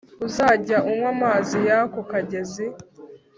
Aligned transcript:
Uzajya 0.27 0.77
unywa 0.89 1.07
amazi 1.15 1.57
y 1.67 1.71
ako 1.79 1.99
kagezi 2.11 2.65